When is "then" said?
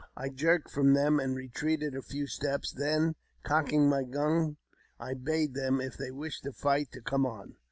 2.71-3.13